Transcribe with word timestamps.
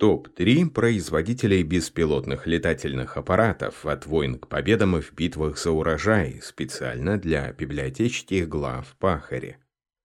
Топ-3 0.00 0.70
производителей 0.70 1.62
беспилотных 1.62 2.46
летательных 2.46 3.18
аппаратов 3.18 3.84
от 3.84 4.06
войн 4.06 4.38
к 4.38 4.48
победам 4.48 4.98
в 4.98 5.12
битвах 5.12 5.58
за 5.58 5.72
урожай 5.72 6.40
специально 6.42 7.18
для 7.18 7.52
библиотечки 7.52 8.46
глав 8.46 8.96
Пахари. 8.98 9.58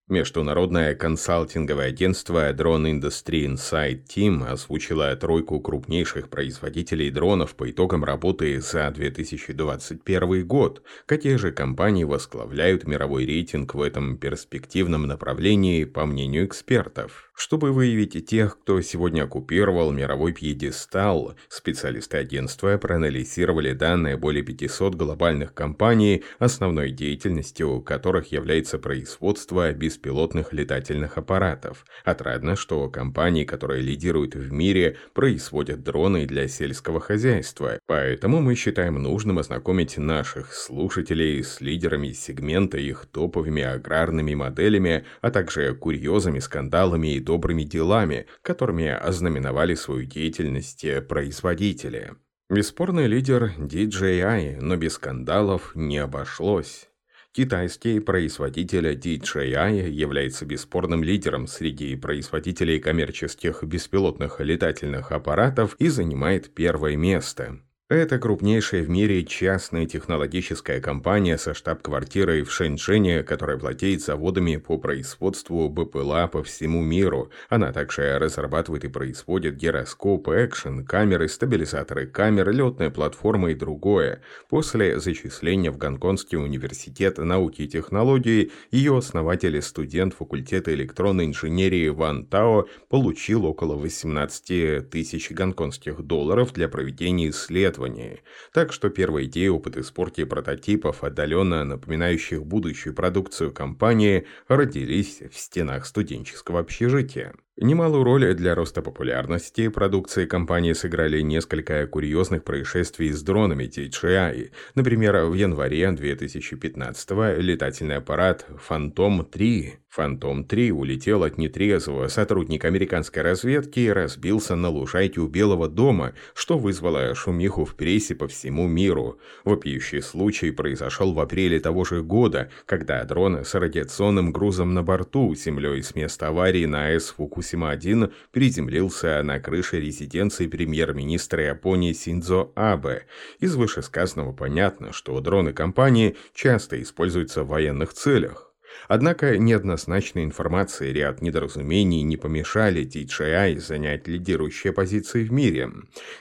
Международное 0.07 0.93
консалтинговое 0.93 1.87
агентство 1.87 2.53
Drone 2.53 2.99
Industry 2.99 3.47
Insight 3.47 4.03
Team 4.05 4.45
озвучило 4.45 5.15
тройку 5.15 5.59
крупнейших 5.59 6.29
производителей 6.29 7.09
дронов 7.09 7.55
по 7.55 7.71
итогам 7.71 8.03
работы 8.03 8.61
за 8.61 8.91
2021 8.91 10.45
год. 10.45 10.83
Какие 11.07 11.37
же 11.37 11.51
компании 11.51 12.03
возглавляют 12.03 12.85
мировой 12.85 13.25
рейтинг 13.25 13.73
в 13.73 13.81
этом 13.81 14.17
перспективном 14.17 15.07
направлении, 15.07 15.85
по 15.85 16.05
мнению 16.05 16.45
экспертов? 16.45 17.31
Чтобы 17.35 17.73
выявить 17.73 18.25
тех, 18.25 18.57
кто 18.57 18.79
сегодня 18.79 19.23
оккупировал 19.23 19.91
мировой 19.91 20.31
пьедестал, 20.31 21.35
специалисты 21.49 22.15
агентства 22.17 22.77
проанализировали 22.77 23.73
данные 23.73 24.15
более 24.15 24.41
500 24.41 24.95
глобальных 24.95 25.53
компаний, 25.53 26.23
основной 26.39 26.91
деятельностью 26.91 27.81
которых 27.81 28.31
является 28.31 28.79
производство 28.79 29.73
беспилотных 29.73 30.53
летательных 30.53 31.17
аппаратов. 31.17 31.85
Отрадно, 32.05 32.55
что 32.55 32.89
компании, 32.89 33.43
которые 33.43 33.81
лидируют 33.81 34.35
в 34.35 34.53
мире, 34.53 34.95
производят 35.13 35.83
дроны 35.83 36.25
для 36.25 36.47
сельского 36.47 37.01
хозяйства, 37.01 37.79
поэтому 37.85 38.39
мы 38.39 38.55
считаем 38.55 38.95
нужным 38.95 39.39
ознакомить 39.39 39.97
наших 39.97 40.53
слушателей 40.53 41.43
с 41.43 41.59
лидерами 41.59 42.13
сегмента, 42.13 42.77
их 42.77 43.05
топовыми 43.11 43.61
аграрными 43.61 44.35
моделями, 44.35 45.03
а 45.19 45.31
также 45.31 45.75
курьезами, 45.75 46.39
скандалами 46.39 47.15
и 47.15 47.24
добрыми 47.25 47.63
делами, 47.63 48.27
которыми 48.41 48.87
ознаменовали 48.87 49.75
свою 49.75 50.05
деятельность 50.05 50.85
производители. 51.09 52.13
Бесспорный 52.49 53.07
лидер 53.07 53.53
DJI, 53.57 54.61
но 54.61 54.77
без 54.77 54.93
скандалов 54.93 55.75
не 55.75 55.97
обошлось. 55.97 56.87
Китайский 57.35 57.99
производитель 57.99 58.93
DJI 58.93 59.89
является 59.89 60.45
бесспорным 60.45 61.03
лидером 61.03 61.47
среди 61.47 61.95
производителей 61.97 62.79
коммерческих 62.79 63.61
беспилотных 63.63 64.39
летательных 64.39 65.11
аппаратов 65.11 65.75
и 65.79 65.89
занимает 65.89 66.53
первое 66.53 66.95
место. 66.95 67.59
Это 67.87 68.17
крупнейшая 68.17 68.81
в 68.81 68.89
мире 68.89 69.23
частная 69.23 69.85
технологическая 69.85 70.81
компания 70.81 71.37
со 71.37 71.53
штаб-квартирой 71.53 72.41
в 72.41 72.51
Шэньчжэне, 72.51 73.21
которая 73.21 73.57
владеет 73.57 74.01
заводами 74.01 74.55
по 74.55 74.79
производству 74.79 75.69
БПЛА 75.69 76.27
по 76.27 76.41
всему 76.41 76.81
миру. 76.81 77.29
Она 77.47 77.71
также 77.71 78.17
разрабатывает 78.17 78.85
и 78.85 78.87
производит 78.87 79.57
гироскопы, 79.57 80.45
экшен, 80.47 80.83
камеры, 80.83 81.29
стабилизаторы 81.29 82.07
камер, 82.07 82.49
летные 82.49 82.89
платформы 82.89 83.51
и 83.51 83.55
другое. 83.55 84.23
После 84.49 84.99
зачисления 84.99 85.69
в 85.69 85.77
Гонконгский 85.77 86.39
университет 86.39 87.19
науки 87.19 87.61
и 87.61 87.67
технологий, 87.67 88.51
ее 88.71 88.97
основатель 88.97 89.57
и 89.57 89.61
студент 89.61 90.15
факультета 90.15 90.73
электронной 90.73 91.25
инженерии 91.25 91.89
Ван 91.89 92.25
Тао 92.25 92.65
получил 92.89 93.45
около 93.45 93.75
18 93.75 94.89
тысяч 94.89 95.29
гонконгских 95.29 96.01
долларов 96.01 96.51
для 96.51 96.67
проведения 96.67 97.29
исследований 97.29 97.74
исследований. 97.75 98.21
Так 98.53 98.73
что 98.73 98.89
первые 98.89 99.27
идеи, 99.27 99.47
опыты 99.47 99.83
спорте 99.83 100.23
и 100.23 100.25
прототипов, 100.25 101.03
отдаленно 101.03 101.63
напоминающих 101.63 102.45
будущую 102.45 102.93
продукцию 102.93 103.51
компании, 103.53 104.25
родились 104.47 105.21
в 105.31 105.37
стенах 105.37 105.85
студенческого 105.85 106.59
общежития. 106.59 107.33
Немалую 107.57 108.03
роль 108.03 108.33
для 108.33 108.53
роста 108.53 108.81
популярности 108.81 109.69
продукции 109.69 110.25
компании 110.25 110.73
сыграли 110.73 111.21
несколько 111.21 111.87
курьезных 111.87 112.43
происшествий 112.43 113.13
с 113.13 113.21
дронами 113.23 113.63
DJI. 113.63 114.51
Например, 114.75 115.23
в 115.23 115.33
январе 115.35 115.89
2015 115.89 117.11
летательный 117.39 117.95
аппарат 117.95 118.45
Phantom 118.69 119.23
3 119.23 119.79
Фантом 119.95 120.43
3 120.43 120.73
улетел 120.73 121.23
от 121.23 121.37
нетрезвого 121.37 122.09
сотрудника 122.09 122.67
американской 122.67 123.21
разведки 123.23 123.87
разбился 123.87 124.57
на 124.57 124.67
лужайке 124.67 125.21
у 125.21 125.27
Белого 125.27 125.69
дома, 125.69 126.11
что 126.33 126.57
вызвало 126.57 127.15
шумиху 127.15 127.63
в 127.63 127.75
прессе 127.75 128.13
по 128.13 128.27
всему 128.27 128.67
миру. 128.67 129.17
Вопиющий 129.45 130.01
случай 130.01 130.51
произошел 130.51 131.13
в 131.13 131.19
апреле 131.21 131.61
того 131.61 131.85
же 131.85 132.03
года, 132.03 132.49
когда 132.65 133.05
дрон 133.05 133.45
с 133.45 133.55
радиационным 133.55 134.33
грузом 134.33 134.73
на 134.73 134.83
борту 134.83 135.33
землей 135.33 135.81
с 135.81 135.95
места 135.95 136.27
аварии 136.27 136.65
на 136.65 136.87
АЭС 136.87 137.11
Фукусима-1 137.45 138.11
приземлился 138.31 139.21
на 139.23 139.39
крыше 139.39 139.79
резиденции 139.79 140.47
премьер-министра 140.47 141.45
Японии 141.45 141.93
Синдзо 141.93 142.51
Абе. 142.55 143.05
Из 143.39 143.55
вышесказанного 143.55 144.33
понятно, 144.33 144.91
что 144.91 145.19
дроны 145.19 145.53
компании 145.53 146.15
часто 146.33 146.81
используются 146.81 147.43
в 147.43 147.49
военных 147.49 147.93
целях. 147.93 148.51
Однако 148.89 149.37
неоднозначная 149.37 150.25
информация 150.25 150.89
и 150.89 150.93
ряд 150.93 151.21
недоразумений 151.21 152.01
не 152.01 152.17
помешали 152.17 152.85
DJI 152.85 153.59
занять 153.59 154.07
лидирующие 154.07 154.73
позиции 154.73 155.23
в 155.23 155.31
мире. 155.31 155.71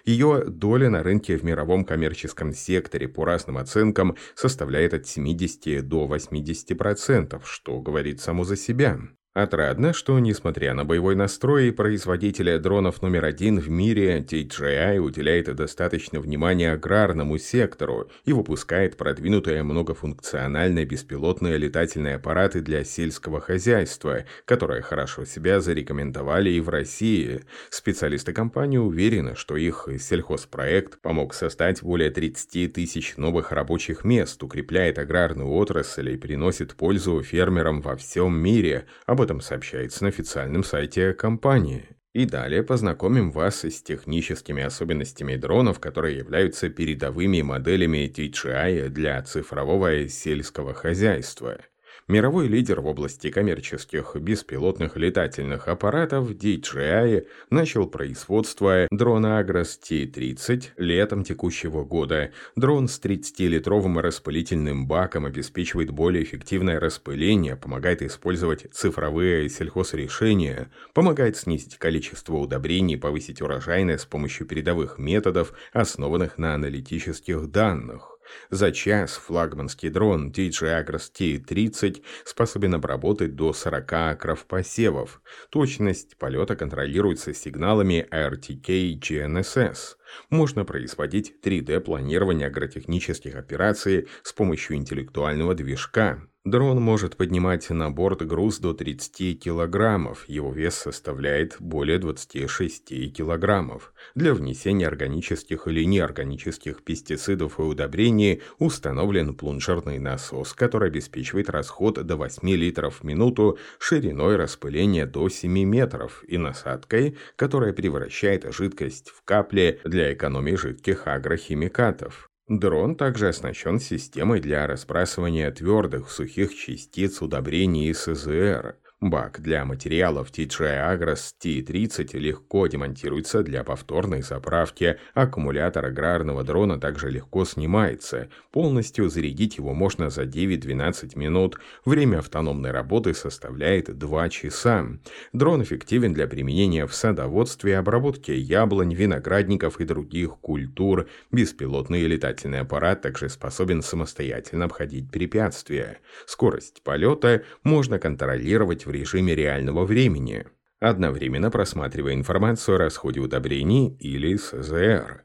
Ее 0.04 0.44
доля 0.46 0.88
на 0.88 1.02
рынке 1.02 1.36
в 1.36 1.44
мировом 1.44 1.84
коммерческом 1.84 2.52
секторе 2.52 3.08
по 3.08 3.24
разным 3.24 3.58
оценкам 3.58 4.16
составляет 4.36 4.94
от 4.94 5.06
70 5.06 5.86
до 5.86 6.06
80%, 6.06 7.40
что 7.44 7.80
говорит 7.80 8.20
само 8.20 8.44
за 8.44 8.56
себя. 8.56 9.00
Отрадно, 9.34 9.92
что, 9.92 10.16
несмотря 10.20 10.74
на 10.74 10.84
боевой 10.84 11.16
настрой, 11.16 11.72
производителя 11.72 12.60
дронов 12.60 13.02
номер 13.02 13.24
один 13.24 13.58
в 13.58 13.68
мире 13.68 14.20
DJI 14.20 14.98
уделяет 14.98 15.52
достаточно 15.56 16.20
внимания 16.20 16.70
аграрному 16.70 17.36
сектору 17.38 18.08
и 18.24 18.32
выпускает 18.32 18.96
продвинутые 18.96 19.64
многофункциональные 19.64 20.84
беспилотные 20.84 21.58
летательные 21.58 22.14
аппараты 22.14 22.60
для 22.60 22.84
сельского 22.84 23.40
хозяйства, 23.40 24.24
которые 24.44 24.82
хорошо 24.82 25.24
себя 25.24 25.60
зарекомендовали 25.60 26.50
и 26.50 26.60
в 26.60 26.68
России. 26.68 27.40
Специалисты 27.70 28.32
компании 28.32 28.78
уверены, 28.78 29.34
что 29.34 29.56
их 29.56 29.88
сельхозпроект 29.98 31.00
помог 31.00 31.34
создать 31.34 31.82
более 31.82 32.10
30 32.10 32.72
тысяч 32.72 33.16
новых 33.16 33.50
рабочих 33.50 34.04
мест, 34.04 34.40
укрепляет 34.44 35.00
аграрную 35.00 35.50
отрасль 35.50 36.10
и 36.10 36.16
приносит 36.16 36.76
пользу 36.76 37.20
фермерам 37.20 37.80
во 37.80 37.96
всем 37.96 38.38
мире. 38.38 38.86
Об 39.06 39.23
этом 39.24 39.40
сообщается 39.40 40.04
на 40.04 40.10
официальном 40.10 40.62
сайте 40.62 41.12
компании. 41.12 41.88
И 42.12 42.26
далее 42.26 42.62
познакомим 42.62 43.32
вас 43.32 43.64
с 43.64 43.82
техническими 43.82 44.62
особенностями 44.62 45.34
дронов, 45.34 45.80
которые 45.80 46.16
являются 46.16 46.68
передовыми 46.68 47.42
моделями 47.42 48.08
DJI 48.08 48.88
для 48.90 49.20
цифрового 49.22 50.08
сельского 50.08 50.74
хозяйства– 50.74 51.58
Мировой 52.06 52.48
лидер 52.48 52.82
в 52.82 52.86
области 52.86 53.30
коммерческих 53.30 54.14
беспилотных 54.16 54.98
летательных 54.98 55.68
аппаратов 55.68 56.32
DJI 56.32 57.26
начал 57.48 57.86
производство 57.86 58.86
дрона 58.90 59.40
Agras 59.40 59.78
T-30 59.88 60.72
летом 60.76 61.24
текущего 61.24 61.82
года. 61.82 62.30
Дрон 62.56 62.88
с 62.88 63.00
30-литровым 63.00 63.98
распылительным 64.00 64.86
баком 64.86 65.24
обеспечивает 65.24 65.92
более 65.92 66.24
эффективное 66.24 66.78
распыление, 66.78 67.56
помогает 67.56 68.02
использовать 68.02 68.66
цифровые 68.70 69.48
сельхозрешения, 69.48 70.70
помогает 70.92 71.38
снизить 71.38 71.78
количество 71.78 72.36
удобрений, 72.36 72.98
повысить 72.98 73.40
урожайность 73.40 74.02
с 74.02 74.06
помощью 74.06 74.46
передовых 74.46 74.98
методов, 74.98 75.54
основанных 75.72 76.36
на 76.36 76.54
аналитических 76.54 77.50
данных. 77.50 78.13
За 78.50 78.72
час 78.72 79.12
флагманский 79.12 79.90
дрон 79.90 80.30
DJI 80.30 80.84
Agras 80.84 81.10
T-30 81.12 82.02
способен 82.24 82.74
обработать 82.74 83.34
до 83.34 83.52
40 83.52 83.92
акров 83.92 84.46
посевов. 84.46 85.20
Точность 85.50 86.16
полета 86.16 86.56
контролируется 86.56 87.34
сигналами 87.34 88.06
RTK 88.10 88.98
GNSS. 88.98 89.96
Можно 90.30 90.64
производить 90.64 91.34
3D-планирование 91.42 92.46
агротехнических 92.46 93.34
операций 93.34 94.08
с 94.22 94.32
помощью 94.32 94.76
интеллектуального 94.76 95.54
движка. 95.54 96.22
Дрон 96.44 96.78
может 96.78 97.16
поднимать 97.16 97.70
на 97.70 97.90
борт 97.90 98.20
груз 98.20 98.58
до 98.58 98.74
30 98.74 99.40
килограммов, 99.42 100.28
его 100.28 100.52
вес 100.52 100.74
составляет 100.74 101.56
более 101.58 101.98
26 101.98 103.14
килограммов. 103.14 103.94
Для 104.14 104.34
внесения 104.34 104.86
органических 104.86 105.66
или 105.66 105.84
неорганических 105.86 106.82
пестицидов 106.84 107.58
и 107.58 107.62
удобрений 107.62 108.42
установлен 108.58 109.34
плунжерный 109.34 109.98
насос, 109.98 110.52
который 110.52 110.88
обеспечивает 110.88 111.48
расход 111.48 112.04
до 112.04 112.16
8 112.16 112.46
литров 112.50 113.00
в 113.00 113.04
минуту 113.04 113.56
шириной 113.78 114.36
распыления 114.36 115.06
до 115.06 115.30
7 115.30 115.50
метров 115.64 116.22
и 116.28 116.36
насадкой, 116.36 117.16
которая 117.36 117.72
превращает 117.72 118.52
жидкость 118.52 119.08
в 119.08 119.22
капли 119.24 119.80
для 119.84 120.12
экономии 120.12 120.56
жидких 120.56 121.06
агрохимикатов. 121.06 122.28
Дрон 122.46 122.94
также 122.96 123.28
оснащен 123.28 123.80
системой 123.80 124.40
для 124.40 124.66
разбрасывания 124.66 125.50
твердых 125.50 126.10
сухих 126.10 126.54
частиц 126.54 127.22
удобрений 127.22 127.88
из 127.88 128.04
СЗР. 128.04 128.76
Бак 129.04 129.42
для 129.42 129.66
материалов 129.66 130.30
TGI 130.30 130.96
Agros 130.96 131.34
T30 131.38 132.16
легко 132.18 132.66
демонтируется 132.68 133.42
для 133.42 133.62
повторной 133.62 134.22
заправки, 134.22 134.98
аккумулятор 135.12 135.84
аграрного 135.84 136.42
дрона 136.42 136.80
также 136.80 137.10
легко 137.10 137.44
снимается, 137.44 138.30
полностью 138.50 139.10
зарядить 139.10 139.58
его 139.58 139.74
можно 139.74 140.08
за 140.08 140.22
9-12 140.22 141.18
минут, 141.18 141.58
время 141.84 142.20
автономной 142.20 142.70
работы 142.70 143.12
составляет 143.12 143.94
2 143.94 144.28
часа. 144.30 144.86
Дрон 145.34 145.62
эффективен 145.62 146.14
для 146.14 146.26
применения 146.26 146.86
в 146.86 146.94
садоводстве, 146.94 147.76
обработке 147.76 148.34
яблонь, 148.38 148.94
виноградников 148.94 149.80
и 149.80 149.84
других 149.84 150.38
культур. 150.40 151.10
Беспилотный 151.30 152.04
летательный 152.04 152.60
аппарат 152.60 153.02
также 153.02 153.28
способен 153.28 153.82
самостоятельно 153.82 154.64
обходить 154.64 155.10
препятствия. 155.10 155.98
Скорость 156.24 156.82
полета 156.82 157.42
можно 157.64 157.98
контролировать 157.98 158.86
в 158.86 158.93
режиме 158.94 159.34
реального 159.34 159.84
времени, 159.84 160.46
одновременно 160.80 161.50
просматривая 161.50 162.14
информацию 162.14 162.76
о 162.76 162.78
расходе 162.78 163.20
удобрений 163.20 163.94
или 163.98 164.36
СЗР. 164.36 165.24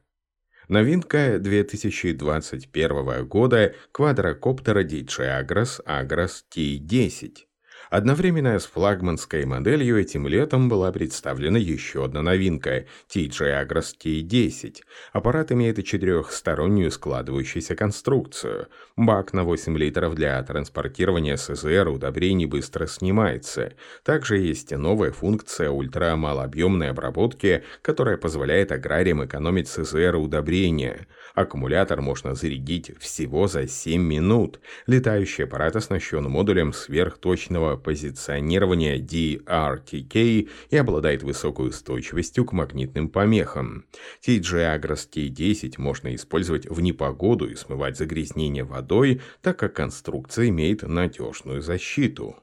Новинка 0.68 1.40
2021 1.40 3.28
года 3.28 3.74
квадрокоптера 3.92 4.84
DJI 4.84 5.44
Agros 5.44 5.84
Agros 5.86 6.44
T10. 6.56 7.49
Одновременно 7.90 8.60
с 8.60 8.68
флагманской 8.68 9.46
моделью 9.46 10.00
этим 10.00 10.28
летом 10.28 10.70
была 10.70 10.92
представлена 10.92 11.58
еще 11.58 12.06
одна 12.06 12.22
новинка– 12.22 12.86
TJ 13.10 13.66
Agros 13.66 13.96
T10. 14.00 14.84
Аппарат 15.12 15.52
имеет 15.52 15.84
четырехстороннюю 15.84 16.92
складывающуюся 16.92 17.76
конструкцию. 17.76 18.68
Бак 18.96 19.34
на 19.34 19.44
8 19.44 19.76
литров 19.76 20.14
для 20.14 20.44
транспортирования 20.44 21.36
СЗР 21.36 21.88
удобрений 21.88 22.46
быстро 22.46 22.86
снимается. 22.86 23.74
Также 24.04 24.38
есть 24.38 24.70
новая 24.70 25.12
функция 25.12 25.72
ультрамалообъемной 25.72 26.92
обработки, 26.92 27.64
которая 27.82 28.18
позволяет 28.18 28.72
аграриям 28.72 29.26
экономить 29.26 29.68
СЗР 29.68 30.16
удобрения. 30.18 31.08
Аккумулятор 31.34 32.02
можно 32.02 32.36
зарядить 32.36 32.92
всего 33.00 33.48
за 33.48 33.68
7 33.68 34.00
минут. 34.00 34.60
Летающий 34.86 35.46
аппарат 35.46 35.76
оснащен 35.76 36.26
модулем 36.26 36.72
сверхточного 36.72 37.79
позиционирования 37.80 38.98
DRTK 39.00 40.50
и 40.70 40.78
обладает 40.78 41.24
высокой 41.24 41.70
устойчивостью 41.70 42.46
к 42.46 42.54
магнитным 42.54 43.10
помехам. 43.10 43.86
TJ 44.26 44.80
Agros 44.80 45.10
T10 45.12 45.76
можно 45.78 46.14
использовать 46.14 46.70
в 46.70 46.80
непогоду 46.82 47.50
и 47.50 47.56
смывать 47.56 47.98
загрязнение 47.98 48.64
водой, 48.64 49.22
так 49.42 49.58
как 49.58 49.74
конструкция 49.74 50.50
имеет 50.50 50.84
надежную 50.84 51.62
защиту. 51.62 52.36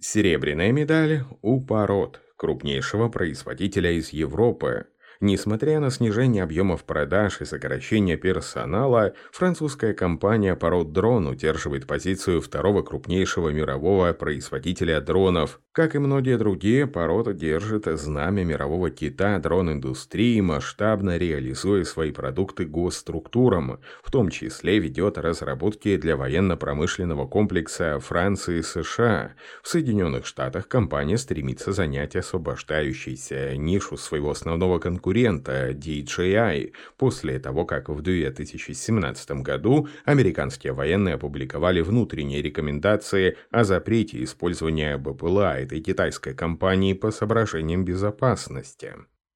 Серебряная 0.00 0.72
медаль 0.72 1.24
у 1.42 1.60
пород 1.60 2.20
крупнейшего 2.42 3.08
производителя 3.08 3.92
из 3.92 4.12
Европы. 4.12 4.86
Несмотря 5.24 5.78
на 5.78 5.92
снижение 5.92 6.42
объемов 6.42 6.82
продаж 6.82 7.40
и 7.40 7.44
сокращение 7.44 8.16
персонала, 8.16 9.14
французская 9.30 9.94
компания 9.94 10.56
пород 10.56 10.90
дрон 10.90 11.28
удерживает 11.28 11.86
позицию 11.86 12.40
второго 12.40 12.82
крупнейшего 12.82 13.50
мирового 13.50 14.12
производителя 14.14 15.00
дронов. 15.00 15.60
Как 15.70 15.94
и 15.94 16.00
многие 16.00 16.36
другие, 16.36 16.88
пород 16.88 17.36
держит 17.36 17.86
знамя 17.86 18.42
мирового 18.42 18.90
кита 18.90 19.38
дрон-индустрии, 19.38 20.40
масштабно 20.40 21.16
реализуя 21.16 21.84
свои 21.84 22.10
продукты 22.10 22.64
госструктурам, 22.64 23.78
в 24.02 24.10
том 24.10 24.28
числе 24.28 24.80
ведет 24.80 25.18
разработки 25.18 25.96
для 25.98 26.16
военно-промышленного 26.16 27.28
комплекса 27.28 28.00
Франции 28.00 28.58
и 28.58 28.62
США. 28.62 29.34
В 29.62 29.68
Соединенных 29.68 30.26
Штатах 30.26 30.66
компания 30.66 31.16
стремится 31.16 31.70
занять 31.70 32.16
освобождающуюся 32.16 33.56
нишу 33.56 33.96
своего 33.96 34.32
основного 34.32 34.80
конкурента 34.80 35.11
конкурента 35.12 35.72
DJI 35.72 36.72
после 36.96 37.38
того, 37.38 37.66
как 37.66 37.88
в 37.88 38.00
2017 38.00 39.42
году 39.42 39.88
американские 40.06 40.72
военные 40.72 41.16
опубликовали 41.16 41.82
внутренние 41.82 42.40
рекомендации 42.42 43.36
о 43.50 43.64
запрете 43.64 44.24
использования 44.24 44.96
БПЛА 44.96 45.58
этой 45.58 45.80
китайской 45.80 46.34
компании 46.34 46.94
по 46.94 47.10
соображениям 47.10 47.84
безопасности. 47.84 48.94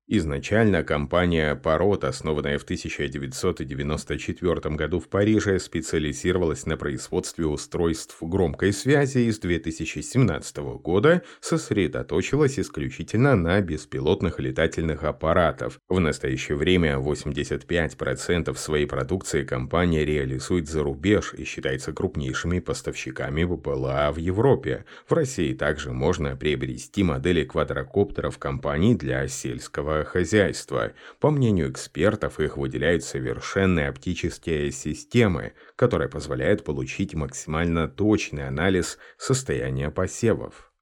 Изначально 0.08 0.85
компания 0.85 1.61
Parrot, 1.61 2.06
основанная 2.06 2.61
в 2.61 2.62
1994 2.62 4.76
году 4.76 5.00
в 5.00 5.08
Париже, 5.08 5.58
специализировалась 5.58 6.64
на 6.64 6.76
производстве 6.76 7.47
устройств 7.47 8.17
громкой 8.20 8.73
связи 8.73 9.19
и 9.19 9.32
с 9.32 9.41
2017 9.41 10.58
года 10.81 11.23
сосредоточилась 11.41 12.61
исключительно 12.61 13.35
на 13.35 13.61
беспилотных 13.61 14.38
летательных 14.38 15.03
аппаратов. 15.03 15.81
В 15.88 15.99
настоящее 15.99 16.56
время 16.56 16.99
85% 16.99 18.55
своей 18.55 18.87
продукции 18.87 19.43
компания 19.43 20.05
реализует 20.05 20.69
за 20.69 20.85
рубеж 20.85 21.35
и 21.35 21.43
считается 21.43 21.93
крупнейшими 21.93 22.61
поставщиками 22.61 23.43
БПЛА 23.43 24.12
в 24.12 24.19
Европе. 24.19 24.85
В 25.08 25.14
России 25.14 25.53
также 25.53 25.91
можно 25.91 26.37
приобрести 26.37 27.03
модели 27.03 27.43
квадрокоптеров 27.43 28.38
компаний 28.38 28.94
для 28.94 29.26
сельского 29.26 29.95
хозяйства. 30.04 30.93
По 31.20 31.31
мнению 31.31 31.70
экспертов, 31.70 32.40
их 32.40 32.56
выделяют 32.56 33.04
совершенные 33.04 33.88
оптические 33.88 34.70
системы, 34.72 35.52
которые 35.76 36.08
позволяют 36.08 36.64
получить 36.64 37.14
максимально 37.14 37.88
точный 37.88 38.46
анализ 38.46 38.98
состояния 39.19 39.90
посевов. 39.90 40.72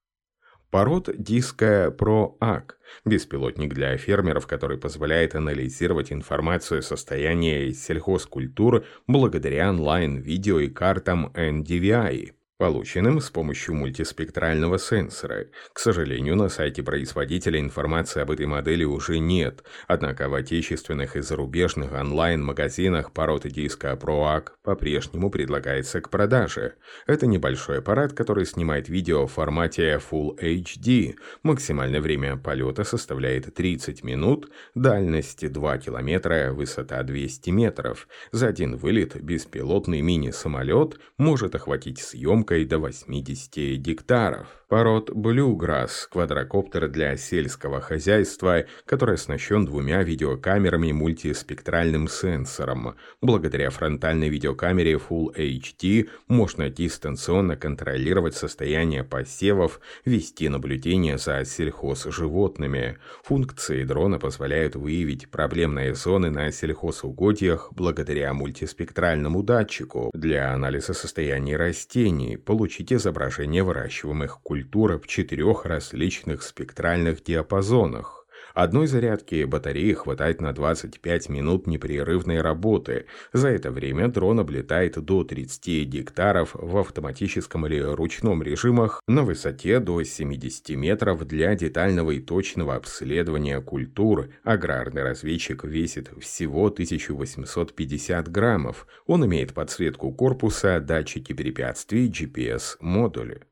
Пород 0.71 1.09
диска 1.17 1.95
ProAC– 1.97 2.73
беспилотник 3.05 3.73
для 3.75 3.97
фермеров, 3.97 4.49
который 4.49 4.77
позволяет 4.77 5.37
анализировать 5.37 6.13
информацию 6.13 6.81
о 6.81 6.83
состоянии 6.83 7.71
сельхозкультур 7.71 8.85
благодаря 9.07 9.71
онлайн-видео 9.71 10.59
и 10.59 10.69
картам 10.69 11.31
NDVI 11.35 12.33
полученным 12.57 13.21
с 13.21 13.31
помощью 13.31 13.75
мультиспектрального 13.75 14.79
сенсора. 14.79 15.47
К 15.73 15.79
сожалению, 15.79 16.37
на 16.37 16.49
сайте 16.49 16.85
производителя 16.85 17.59
информации 17.59 18.21
об 18.21 18.31
этой 18.31 18.47
модели 18.47 18.85
уже 18.85 19.19
нет, 19.19 19.65
однако 19.89 20.29
в 20.29 20.35
отечественных 20.35 21.17
и 21.17 21.21
зарубежных 21.21 21.93
онлайн-магазинах 21.93 23.13
породы 23.13 23.51
диска 23.51 23.99
ProAC 24.01 24.51
по-прежнему 24.63 25.31
предлагается 25.31 26.01
к 26.01 26.11
продаже. 26.11 26.75
Это 27.09 27.27
небольшой 27.27 27.79
аппарат, 27.79 28.13
который 28.13 28.47
снимает 28.47 28.89
видео 28.89 29.27
в 29.27 29.33
формате 29.33 30.01
Full 30.11 30.39
HD. 30.39 31.17
Максимальное 31.43 32.01
время 32.01 32.37
полета 32.37 32.85
составляет 32.85 33.53
30 33.53 34.05
минут, 34.05 34.49
дальность 34.77 35.51
2 35.51 35.79
километра, 35.79 36.53
высота 36.53 37.03
200 37.03 37.51
метров. 37.51 38.07
За 38.31 38.47
один 38.47 38.77
вылет 38.77 39.21
беспилотный 39.21 40.03
мини-самолет 40.03 41.01
может 41.19 41.57
охватить 41.57 41.99
съемку 41.99 42.44
емкой 42.45 42.65
до 42.67 42.79
80 42.79 43.79
гектаров. 43.79 44.47
Пород 44.75 45.11
Bluegrass– 45.11 46.09
квадрокоптер 46.11 46.89
для 46.89 47.17
сельского 47.17 47.81
хозяйства, 47.81 48.65
который 48.87 49.15
оснащен 49.15 49.65
двумя 49.65 50.03
видеокамерами 50.03 50.91
мультиспектральным 50.91 52.09
сенсором. 52.09 52.97
Благодаря 53.21 53.71
фронтальной 53.71 54.29
видеокамере 54.29 54.95
Full 54.95 55.37
HD 55.37 56.09
можно 56.27 56.71
дистанционно 56.71 57.55
контролировать 57.55 58.35
состояние 58.35 59.05
посевов, 59.05 59.79
вести 60.05 60.49
наблюдение 60.49 61.19
за 61.19 61.45
сельхозживотными. 61.45 62.99
Функции 63.23 63.85
дрона 63.85 64.19
позволяют 64.19 64.75
выявить 64.75 65.31
проблемные 65.31 65.95
зоны 65.95 66.31
на 66.31 66.51
сельхозугодьях 66.51 67.73
благодаря 67.77 68.35
мультиспектральному 68.35 69.45
датчику 69.45 70.11
для 70.13 70.53
анализа 70.53 70.95
состояния 70.95 71.57
растений 71.57 72.37
получить 72.37 72.93
изображение 72.93 73.63
выращиваемых 73.63 74.41
культур 74.43 74.64
в 74.73 75.07
четырех 75.07 75.67
различных 75.67 76.43
спектральных 76.43 77.23
диапазонах. 77.23 78.25
Одной 78.55 78.87
зарядки 78.87 79.43
батареи 79.45 79.95
хватает 79.95 80.41
на 80.41 80.53
25 80.53 81.29
минут 81.29 81.67
непрерывной 81.67 82.41
работы. 82.41 83.07
За 83.33 83.49
это 83.49 83.73
время 83.73 84.07
дрон 84.07 84.39
облетает 84.39 84.95
до 85.05 85.25
30 85.25 85.85
гектаров 85.89 86.51
в 86.55 86.77
автоматическом 86.77 87.67
или 87.67 87.81
ручном 87.81 88.45
режимах 88.45 89.03
на 89.09 89.25
высоте 89.25 89.81
до 89.81 90.01
70 90.05 90.71
метров 90.77 91.27
для 91.27 91.57
детального 91.57 92.13
и 92.13 92.21
точного 92.21 92.77
обследования 92.77 93.61
культур. 93.61 94.29
Аграрный 94.45 95.03
разведчик 95.03 95.65
весит 95.65 96.11
всего 96.21 96.67
1850 96.67 98.29
граммов. 98.31 98.87
Он 99.07 99.27
имеет 99.27 99.53
подсветку 99.53 100.13
корпуса, 100.13 100.79
датчики 100.79 101.33
препятствий, 101.33 102.09
GPS-модули. 102.09 103.43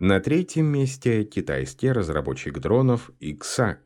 На 0.00 0.20
третьем 0.20 0.66
месте 0.66 1.24
китайский 1.24 1.90
разработчик 1.90 2.60
дронов 2.60 3.10
XAC. 3.20 3.78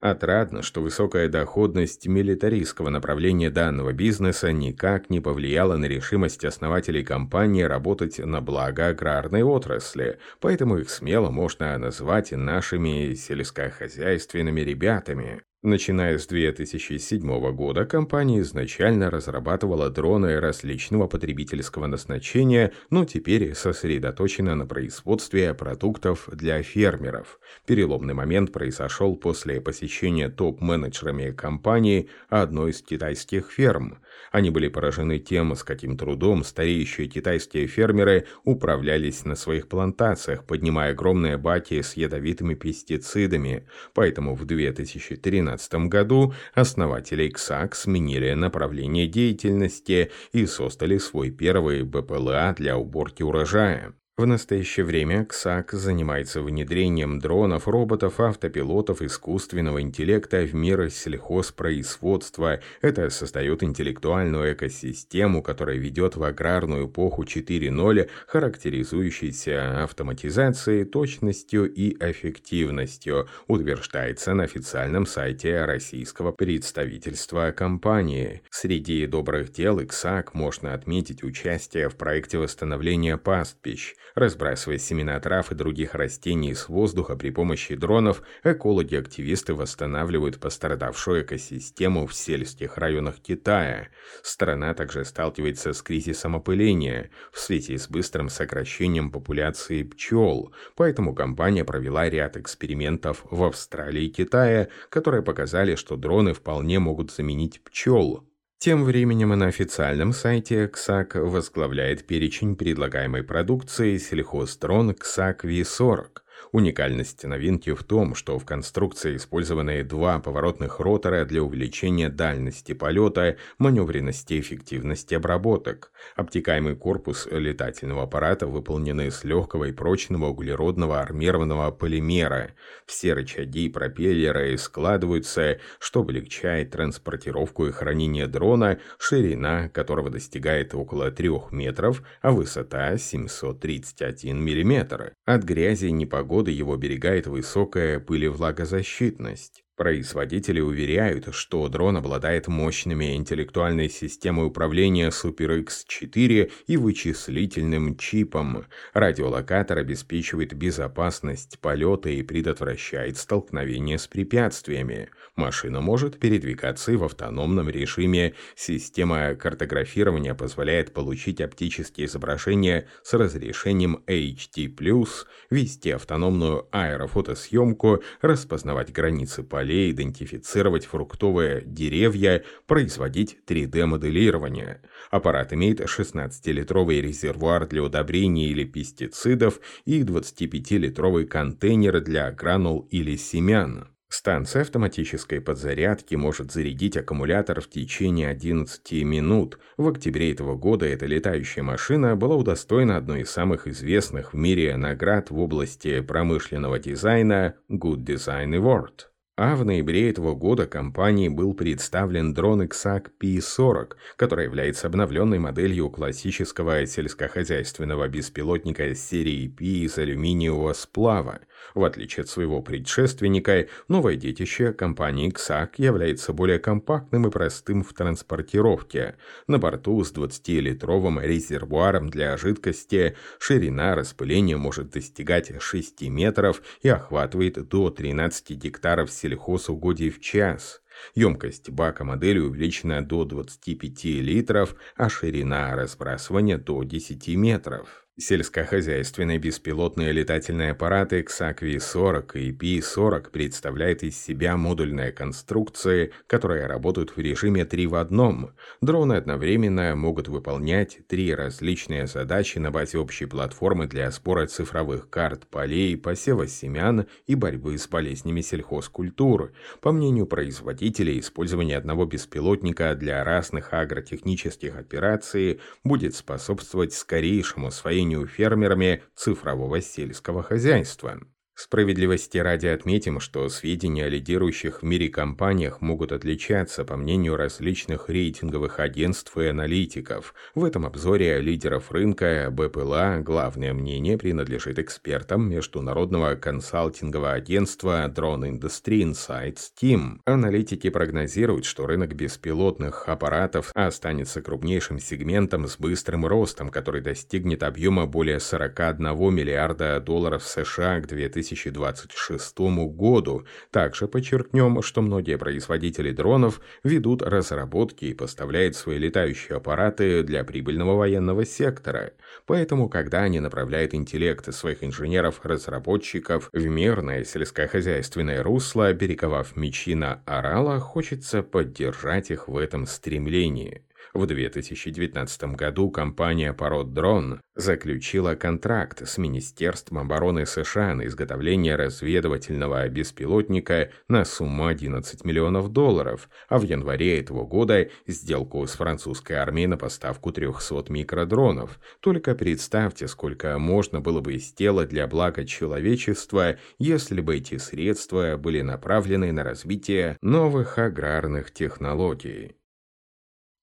Отрадно, 0.00 0.62
что 0.62 0.82
высокая 0.82 1.28
доходность 1.28 2.08
милитаристского 2.08 2.88
направления 2.88 3.50
данного 3.50 3.92
бизнеса 3.92 4.50
никак 4.50 5.10
не 5.10 5.20
повлияла 5.20 5.76
на 5.76 5.84
решимость 5.84 6.44
основателей 6.44 7.04
компании 7.04 7.62
работать 7.62 8.18
на 8.18 8.40
благо 8.40 8.88
аграрной 8.88 9.44
отрасли, 9.44 10.18
поэтому 10.40 10.78
их 10.78 10.90
смело 10.90 11.30
можно 11.30 11.78
назвать 11.78 12.32
нашими 12.32 13.14
сельскохозяйственными 13.14 14.62
ребятами. 14.62 15.42
Начиная 15.62 16.16
с 16.16 16.26
2007 16.26 17.52
года, 17.52 17.84
компания 17.84 18.40
изначально 18.40 19.10
разрабатывала 19.10 19.90
дроны 19.90 20.40
различного 20.40 21.06
потребительского 21.06 21.86
назначения, 21.86 22.72
но 22.88 23.04
теперь 23.04 23.54
сосредоточена 23.54 24.54
на 24.54 24.66
производстве 24.66 25.52
продуктов 25.52 26.30
для 26.32 26.62
фермеров. 26.62 27.38
Переломный 27.66 28.14
момент 28.14 28.52
произошел 28.52 29.16
после 29.16 29.60
посещения 29.60 30.30
топ-менеджерами 30.30 31.30
компании 31.30 32.08
одной 32.30 32.70
из 32.70 32.80
китайских 32.80 33.50
ферм. 33.50 33.98
Они 34.32 34.50
были 34.50 34.68
поражены 34.68 35.18
тем, 35.18 35.54
с 35.54 35.62
каким 35.64 35.96
трудом 35.96 36.44
стареющие 36.44 37.08
китайские 37.08 37.66
фермеры 37.66 38.26
управлялись 38.44 39.24
на 39.24 39.36
своих 39.36 39.68
плантациях, 39.68 40.44
поднимая 40.44 40.92
огромные 40.92 41.36
баки 41.36 41.82
с 41.82 41.94
ядовитыми 41.94 42.54
пестицидами. 42.54 43.66
Поэтому 43.94 44.34
в 44.34 44.44
2013 44.44 45.50
2012 45.60 45.74
году 45.88 46.34
основатели 46.54 47.30
XAC 47.30 47.74
сменили 47.74 48.32
направление 48.34 49.06
деятельности 49.06 50.10
и 50.32 50.46
создали 50.46 50.98
свой 50.98 51.30
первый 51.30 51.82
БПЛА 51.82 52.54
для 52.56 52.76
уборки 52.76 53.22
урожая. 53.22 53.94
В 54.16 54.26
настоящее 54.26 54.84
время 54.84 55.24
КСАК 55.24 55.72
занимается 55.72 56.42
внедрением 56.42 57.20
дронов, 57.20 57.66
роботов, 57.66 58.20
автопилотов, 58.20 59.00
искусственного 59.00 59.80
интеллекта 59.80 60.42
в 60.42 60.54
мир 60.54 60.90
сельхозпроизводства. 60.90 62.60
Это 62.82 63.08
создает 63.08 63.62
интеллектуальную 63.62 64.52
экосистему, 64.52 65.42
которая 65.42 65.78
ведет 65.78 66.16
в 66.16 66.24
аграрную 66.24 66.86
эпоху 66.86 67.22
4.0, 67.22 68.10
характеризующейся 68.26 69.84
автоматизацией, 69.84 70.84
точностью 70.84 71.72
и 71.72 71.96
эффективностью, 71.98 73.26
утверждается 73.46 74.34
на 74.34 74.42
официальном 74.42 75.06
сайте 75.06 75.64
российского 75.64 76.32
представительства 76.32 77.52
компании. 77.52 78.42
Среди 78.50 79.06
добрых 79.06 79.50
дел 79.50 79.80
КСАК 79.80 80.34
можно 80.34 80.74
отметить 80.74 81.22
участие 81.22 81.88
в 81.88 81.96
проекте 81.96 82.36
восстановления 82.36 83.16
пастбищ– 83.16 83.94
Разбрасывая 84.14 84.78
семена 84.78 85.18
трав 85.20 85.52
и 85.52 85.54
других 85.54 85.94
растений 85.94 86.54
с 86.54 86.68
воздуха 86.68 87.16
при 87.16 87.30
помощи 87.30 87.74
дронов, 87.74 88.22
экологи-активисты 88.42 89.54
восстанавливают 89.54 90.40
пострадавшую 90.40 91.22
экосистему 91.22 92.06
в 92.06 92.14
сельских 92.14 92.76
районах 92.76 93.20
Китая. 93.20 93.88
Страна 94.22 94.74
также 94.74 95.04
сталкивается 95.04 95.72
с 95.72 95.82
кризисом 95.82 96.36
опыления 96.36 97.10
в 97.32 97.38
связи 97.38 97.78
с 97.78 97.88
быстрым 97.88 98.28
сокращением 98.28 99.10
популяции 99.10 99.82
пчел, 99.82 100.52
поэтому 100.74 101.14
компания 101.14 101.64
провела 101.64 102.08
ряд 102.08 102.36
экспериментов 102.36 103.24
в 103.30 103.44
Австралии 103.44 104.06
и 104.06 104.10
Китае, 104.10 104.68
которые 104.88 105.22
показали, 105.22 105.74
что 105.76 105.96
дроны 105.96 106.32
вполне 106.32 106.78
могут 106.78 107.12
заменить 107.12 107.62
пчел. 107.62 108.24
Тем 108.62 108.84
временем 108.84 109.30
на 109.30 109.46
официальном 109.46 110.12
сайте 110.12 110.68
КСАК 110.68 111.14
возглавляет 111.14 112.06
перечень 112.06 112.56
предлагаемой 112.56 113.22
продукции 113.22 113.96
сельхоздрон 113.96 114.92
КСАК 114.92 115.46
V40. 115.46 116.18
Уникальность 116.52 117.22
новинки 117.22 117.72
в 117.72 117.84
том, 117.84 118.16
что 118.16 118.36
в 118.36 118.44
конструкции 118.44 119.14
использованы 119.16 119.84
два 119.84 120.18
поворотных 120.18 120.80
ротора 120.80 121.24
для 121.24 121.44
увеличения 121.44 122.08
дальности 122.08 122.72
полета, 122.72 123.36
маневренности 123.58 124.34
и 124.34 124.40
эффективности 124.40 125.14
обработок. 125.14 125.92
Обтекаемый 126.16 126.74
корпус 126.74 127.28
летательного 127.30 128.02
аппарата 128.02 128.48
выполнен 128.48 129.00
из 129.00 129.22
легкого 129.22 129.66
и 129.66 129.72
прочного 129.72 130.26
углеродного 130.26 131.00
армированного 131.00 131.70
полимера. 131.70 132.50
Все 132.84 133.12
рычаги 133.12 133.66
и 133.66 133.68
пропеллеры 133.68 134.58
складываются, 134.58 135.60
что 135.78 136.00
облегчает 136.00 136.72
транспортировку 136.72 137.66
и 137.66 137.70
хранение 137.70 138.26
дрона, 138.26 138.80
ширина 138.98 139.68
которого 139.68 140.10
достигает 140.10 140.74
около 140.74 141.12
3 141.12 141.30
метров, 141.52 142.02
а 142.22 142.32
высота 142.32 142.98
731 142.98 144.42
мм. 144.42 145.12
От 145.26 145.44
грязи 145.44 145.86
и 145.86 145.92
непогоды 145.92 146.39
года 146.40 146.50
его 146.50 146.72
оберегает 146.72 147.26
высокая 147.26 148.00
пылевлагозащитность. 148.00 149.62
Производители 149.80 150.60
уверяют, 150.60 151.34
что 151.34 151.66
дрон 151.68 151.96
обладает 151.96 152.48
мощными 152.48 153.16
интеллектуальной 153.16 153.88
системой 153.88 154.48
управления 154.48 155.08
SuperX4 155.08 156.52
и 156.66 156.76
вычислительным 156.76 157.96
чипом. 157.96 158.66
Радиолокатор 158.92 159.78
обеспечивает 159.78 160.52
безопасность 160.52 161.58
полета 161.60 162.10
и 162.10 162.22
предотвращает 162.22 163.16
столкновение 163.16 163.98
с 163.98 164.06
препятствиями. 164.06 165.08
Машина 165.34 165.80
может 165.80 166.18
передвигаться 166.18 166.92
и 166.92 166.96
в 166.96 167.04
автономном 167.04 167.70
режиме. 167.70 168.34
Система 168.54 169.34
картографирования 169.34 170.34
позволяет 170.34 170.92
получить 170.92 171.40
оптические 171.40 172.06
изображения 172.06 172.86
с 173.02 173.14
разрешением 173.14 174.04
HD+, 174.06 175.08
вести 175.48 175.90
автономную 175.90 176.68
аэрофотосъемку, 176.70 178.02
распознавать 178.20 178.92
границы 178.92 179.42
поля 179.42 179.69
полей, 179.70 179.92
идентифицировать 179.92 180.84
фруктовые 180.84 181.62
деревья, 181.64 182.42
производить 182.66 183.38
3D-моделирование. 183.46 184.82
Аппарат 185.10 185.52
имеет 185.52 185.80
16-литровый 185.80 187.00
резервуар 187.00 187.68
для 187.68 187.84
удобрений 187.84 188.48
или 188.50 188.64
пестицидов 188.64 189.60
и 189.84 190.02
25-литровый 190.02 191.26
контейнер 191.26 192.00
для 192.00 192.32
гранул 192.32 192.88
или 192.90 193.16
семян. 193.16 193.88
Станция 194.08 194.62
автоматической 194.62 195.40
подзарядки 195.40 196.16
может 196.16 196.50
зарядить 196.50 196.96
аккумулятор 196.96 197.60
в 197.60 197.70
течение 197.70 198.28
11 198.28 199.04
минут. 199.04 199.60
В 199.76 199.86
октябре 199.86 200.32
этого 200.32 200.56
года 200.56 200.84
эта 200.84 201.06
летающая 201.06 201.62
машина 201.62 202.16
была 202.16 202.34
удостоена 202.34 202.96
одной 202.96 203.20
из 203.20 203.30
самых 203.30 203.68
известных 203.68 204.32
в 204.32 204.36
мире 204.36 204.76
наград 204.76 205.30
в 205.30 205.38
области 205.38 206.00
промышленного 206.00 206.80
дизайна 206.80 207.54
Good 207.70 208.04
Design 208.04 208.50
Award. 208.60 209.09
А 209.42 209.56
в 209.56 209.64
ноябре 209.64 210.10
этого 210.10 210.34
года 210.34 210.66
компании 210.66 211.28
был 211.28 211.54
представлен 211.54 212.34
дрон 212.34 212.60
XAC 212.64 213.06
P-40, 213.18 213.92
который 214.16 214.44
является 214.44 214.86
обновленной 214.86 215.38
моделью 215.38 215.88
классического 215.88 216.84
сельскохозяйственного 216.84 218.06
беспилотника 218.06 218.94
серии 218.94 219.48
P 219.48 219.64
из 219.64 219.96
алюминиевого 219.96 220.74
сплава. 220.74 221.40
В 221.74 221.84
отличие 221.84 222.22
от 222.22 222.28
своего 222.28 222.62
предшественника, 222.62 223.68
новое 223.88 224.16
детище 224.16 224.72
компании 224.72 225.32
XAC 225.32 225.74
является 225.78 226.32
более 226.32 226.58
компактным 226.58 227.26
и 227.26 227.30
простым 227.30 227.82
в 227.82 227.92
транспортировке. 227.92 229.16
На 229.46 229.58
борту 229.58 230.02
с 230.02 230.12
20-литровым 230.12 231.20
резервуаром 231.22 232.08
для 232.08 232.36
жидкости 232.36 233.16
ширина 233.38 233.94
распыления 233.94 234.56
может 234.56 234.90
достигать 234.90 235.52
6 235.60 236.02
метров 236.08 236.62
и 236.82 236.88
охватывает 236.88 237.68
до 237.68 237.90
13 237.90 238.50
гектаров 238.50 239.10
сельхозугодий 239.10 240.10
в 240.10 240.20
час. 240.20 240.80
Емкость 241.14 241.70
бака 241.70 242.04
модели 242.04 242.38
увеличена 242.38 243.04
до 243.04 243.24
25 243.24 244.04
литров, 244.04 244.74
а 244.96 245.08
ширина 245.08 245.74
разбрасывания 245.74 246.58
до 246.58 246.82
10 246.82 247.28
метров. 247.36 248.06
Сельскохозяйственные 248.20 249.38
беспилотные 249.38 250.12
летательные 250.12 250.72
аппараты 250.72 251.22
XAC-V40 251.22 252.38
и 252.38 252.52
P-40 252.52 253.30
представляют 253.30 254.02
из 254.02 254.22
себя 254.22 254.58
модульные 254.58 255.10
конструкции, 255.10 256.12
которые 256.26 256.66
работают 256.66 257.16
в 257.16 257.18
режиме 257.18 257.64
3 257.64 257.86
в 257.86 257.94
одном. 257.94 258.50
Дроны 258.82 259.14
одновременно 259.14 259.96
могут 259.96 260.28
выполнять 260.28 260.98
три 261.08 261.34
различные 261.34 262.06
задачи 262.06 262.58
на 262.58 262.70
базе 262.70 262.98
общей 262.98 263.24
платформы 263.24 263.86
для 263.86 264.10
сбора 264.10 264.46
цифровых 264.46 265.08
карт 265.08 265.46
полей, 265.46 265.96
посева 265.96 266.46
семян 266.46 267.06
и 267.26 267.34
борьбы 267.34 267.78
с 267.78 267.88
болезнями 267.88 268.42
сельхозкультур. 268.42 269.52
По 269.80 269.92
мнению 269.92 270.26
производителей, 270.26 271.20
использование 271.20 271.78
одного 271.78 272.04
беспилотника 272.04 272.94
для 272.94 273.24
разных 273.24 273.72
агротехнических 273.72 274.76
операций 274.76 275.60
будет 275.84 276.14
способствовать 276.14 276.92
скорейшему 276.92 277.68
освоению 277.68 278.09
фермерами 278.26 279.02
цифрового 279.14 279.80
сельского 279.80 280.42
хозяйства. 280.42 281.20
Справедливости 281.62 282.38
ради 282.38 282.68
отметим, 282.68 283.20
что 283.20 283.46
сведения 283.50 284.06
о 284.06 284.08
лидирующих 284.08 284.80
в 284.80 284.82
мире 284.82 285.10
компаниях 285.10 285.82
могут 285.82 286.10
отличаться 286.10 286.86
по 286.86 286.96
мнению 286.96 287.36
различных 287.36 288.08
рейтинговых 288.08 288.80
агентств 288.80 289.36
и 289.36 289.48
аналитиков. 289.48 290.34
В 290.54 290.64
этом 290.64 290.86
обзоре 290.86 291.38
лидеров 291.38 291.92
рынка 291.92 292.48
БПЛА 292.50 293.18
главное 293.20 293.74
мнение 293.74 294.16
принадлежит 294.16 294.78
экспертам 294.78 295.50
международного 295.50 296.34
консалтингового 296.34 297.32
агентства 297.32 298.08
Drone 298.08 298.58
Industry 298.58 299.02
Insights 299.02 299.68
Team. 299.78 300.20
Аналитики 300.24 300.88
прогнозируют, 300.88 301.66
что 301.66 301.86
рынок 301.86 302.14
беспилотных 302.14 303.06
аппаратов 303.06 303.70
останется 303.74 304.40
крупнейшим 304.40 304.98
сегментом 304.98 305.68
с 305.68 305.76
быстрым 305.76 306.24
ростом, 306.24 306.70
который 306.70 307.02
достигнет 307.02 307.62
объема 307.62 308.06
более 308.06 308.40
41 308.40 309.34
миллиарда 309.34 310.00
долларов 310.00 310.42
США 310.42 311.00
к 311.00 311.06
2000 311.06 311.49
2026 311.50 312.58
году. 312.86 313.44
Также 313.70 314.08
подчеркнем, 314.08 314.82
что 314.82 315.02
многие 315.02 315.38
производители 315.38 316.10
дронов 316.12 316.60
ведут 316.84 317.22
разработки 317.22 318.06
и 318.06 318.14
поставляют 318.14 318.76
свои 318.76 318.98
летающие 318.98 319.56
аппараты 319.56 320.22
для 320.22 320.44
прибыльного 320.44 320.96
военного 320.96 321.44
сектора. 321.44 322.12
Поэтому, 322.46 322.88
когда 322.88 323.20
они 323.22 323.40
направляют 323.40 323.94
интеллект 323.94 324.52
своих 324.54 324.82
инженеров-разработчиков 324.84 326.50
в 326.52 326.64
мирное 326.66 327.24
сельскохозяйственное 327.24 328.42
русло, 328.42 328.92
перековав 328.94 329.56
мечи 329.56 329.94
на 329.94 330.22
орала, 330.26 330.80
хочется 330.80 331.42
поддержать 331.42 332.30
их 332.30 332.48
в 332.48 332.56
этом 332.56 332.86
стремлении. 332.86 333.82
В 334.12 334.26
2019 334.26 335.54
году 335.54 335.88
компания 335.90 336.52
пород 336.52 336.92
Дрон 336.92 337.40
заключила 337.54 338.34
контракт 338.34 339.06
с 339.06 339.18
Министерством 339.18 339.98
обороны 339.98 340.46
США 340.46 340.94
на 340.94 341.06
изготовление 341.06 341.76
разведывательного 341.76 342.88
беспилотника 342.88 343.90
на 344.08 344.24
сумму 344.24 344.66
11 344.66 345.24
миллионов 345.24 345.68
долларов, 345.68 346.28
а 346.48 346.58
в 346.58 346.64
январе 346.64 347.20
этого 347.20 347.46
года 347.46 347.88
сделку 348.06 348.66
с 348.66 348.72
французской 348.72 349.34
армией 349.34 349.68
на 349.68 349.76
поставку 349.76 350.32
300 350.32 350.86
микродронов. 350.88 351.78
Только 352.00 352.34
представьте, 352.34 353.06
сколько 353.06 353.56
можно 353.58 354.00
было 354.00 354.20
бы 354.20 354.38
сделать 354.38 354.88
для 354.88 355.06
блага 355.06 355.44
человечества, 355.44 356.56
если 356.78 357.20
бы 357.20 357.36
эти 357.36 357.58
средства 357.58 358.36
были 358.36 358.62
направлены 358.62 359.30
на 359.30 359.44
развитие 359.44 360.18
новых 360.20 360.78
аграрных 360.78 361.52
технологий. 361.52 362.59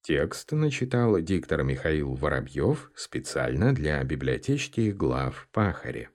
Текст 0.07 0.53
начитал 0.53 1.19
диктор 1.19 1.63
Михаил 1.63 2.13
Воробьев 2.13 2.91
специально 2.95 3.75
для 3.75 4.01
библиотечки 4.05 4.91
глав 4.91 5.49
Пахаре. 5.51 6.09